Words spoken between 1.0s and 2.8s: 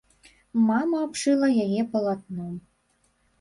абшыла яе палатном.